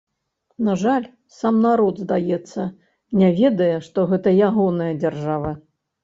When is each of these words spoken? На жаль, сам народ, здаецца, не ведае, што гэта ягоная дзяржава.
На 0.67 0.73
жаль, 0.83 1.03
сам 1.41 1.55
народ, 1.65 1.95
здаецца, 2.07 2.65
не 3.23 3.29
ведае, 3.41 3.67
што 3.89 4.05
гэта 4.13 4.33
ягоная 4.47 4.89
дзяржава. 5.03 5.51